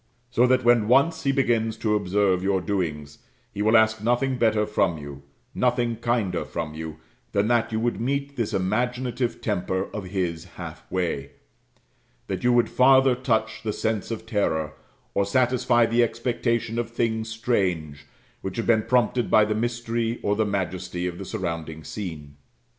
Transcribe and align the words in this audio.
So 0.31 0.47
that 0.47 0.63
when 0.63 0.87
once 0.87 1.25
he 1.25 1.31
begins 1.31 1.77
to 1.77 1.93
observe 1.95 2.41
your 2.41 2.59
doings, 2.59 3.19
he 3.53 3.61
will 3.61 3.77
ask 3.77 4.01
nothing 4.01 4.35
better 4.37 4.65
from 4.65 4.97
you, 4.97 5.21
nothing 5.53 5.95
kinder 5.97 6.43
from 6.43 6.73
you, 6.73 6.97
than 7.33 7.47
that 7.49 7.71
you 7.71 7.79
would 7.79 8.01
meet 8.01 8.35
this 8.35 8.51
imaginative 8.51 9.41
temper 9.41 9.91
of 9.95 10.05
his 10.05 10.45
half 10.57 10.89
way; 10.91 11.33
that 12.25 12.43
you 12.43 12.51
would 12.51 12.67
farther 12.67 13.13
touch 13.13 13.61
the 13.61 13.71
sense 13.71 14.09
of 14.09 14.25
terror, 14.25 14.73
or 15.13 15.23
satisfy 15.23 15.85
the 15.85 16.01
expectation 16.01 16.79
of 16.79 16.89
things 16.89 17.29
strange, 17.29 18.07
which 18.41 18.57
have 18.57 18.65
been 18.65 18.81
prompted 18.81 19.29
by 19.29 19.45
the 19.45 19.53
mystery 19.53 20.19
or 20.23 20.35
the 20.35 20.47
majesty 20.47 21.05
of 21.05 21.19
the 21.19 21.25
surrounding 21.25 21.83
scene. 21.83 22.37